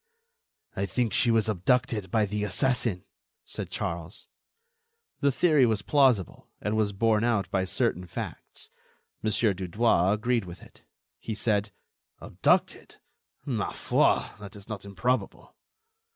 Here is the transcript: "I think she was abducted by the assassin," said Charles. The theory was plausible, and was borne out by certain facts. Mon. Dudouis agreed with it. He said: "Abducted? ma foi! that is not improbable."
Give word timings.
"I 0.75 0.87
think 0.87 1.13
she 1.13 1.29
was 1.29 1.47
abducted 1.47 2.09
by 2.09 2.25
the 2.25 2.43
assassin," 2.43 3.05
said 3.45 3.69
Charles. 3.69 4.27
The 5.19 5.31
theory 5.31 5.67
was 5.67 5.83
plausible, 5.83 6.49
and 6.59 6.75
was 6.75 6.91
borne 6.91 7.23
out 7.23 7.47
by 7.51 7.65
certain 7.65 8.07
facts. 8.07 8.71
Mon. 9.21 9.29
Dudouis 9.31 10.11
agreed 10.15 10.45
with 10.45 10.63
it. 10.63 10.81
He 11.19 11.35
said: 11.35 11.71
"Abducted? 12.19 12.95
ma 13.45 13.73
foi! 13.73 14.25
that 14.39 14.55
is 14.55 14.67
not 14.67 14.85
improbable." 14.85 15.55